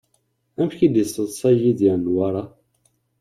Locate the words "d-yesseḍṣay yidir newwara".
0.93-2.43